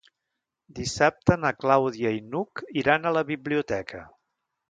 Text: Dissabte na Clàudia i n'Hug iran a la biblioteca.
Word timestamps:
Dissabte 0.79 1.35
na 1.41 1.51
Clàudia 1.65 2.13
i 2.19 2.23
n'Hug 2.31 2.63
iran 2.83 3.05
a 3.05 3.13
la 3.19 3.25
biblioteca. 3.31 4.05